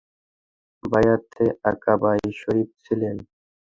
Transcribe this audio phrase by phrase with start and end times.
[0.83, 3.15] বাইয়াতে আকাবায় শরীক ছিলেন।